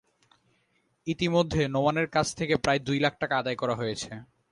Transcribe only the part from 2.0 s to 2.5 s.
কাছ